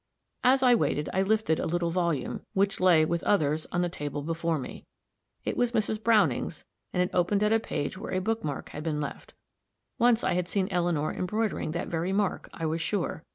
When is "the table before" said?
3.83-4.57